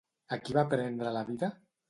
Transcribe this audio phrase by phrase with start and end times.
[0.37, 1.53] A qui va prendre la vida?